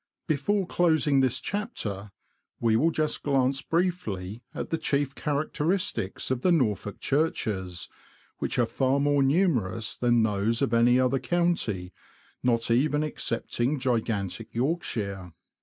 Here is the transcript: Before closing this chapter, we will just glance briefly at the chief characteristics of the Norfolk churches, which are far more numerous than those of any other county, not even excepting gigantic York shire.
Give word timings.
Before 0.27 0.65
closing 0.65 1.19
this 1.19 1.39
chapter, 1.39 2.09
we 2.59 2.75
will 2.75 2.89
just 2.89 3.21
glance 3.21 3.61
briefly 3.61 4.41
at 4.51 4.71
the 4.71 4.79
chief 4.79 5.13
characteristics 5.13 6.31
of 6.31 6.41
the 6.41 6.51
Norfolk 6.51 6.99
churches, 6.99 7.87
which 8.39 8.57
are 8.57 8.65
far 8.65 8.99
more 8.99 9.21
numerous 9.21 9.95
than 9.95 10.23
those 10.23 10.63
of 10.63 10.73
any 10.73 10.99
other 10.99 11.19
county, 11.19 11.93
not 12.41 12.71
even 12.71 13.03
excepting 13.03 13.77
gigantic 13.77 14.55
York 14.55 14.81
shire. 14.81 15.33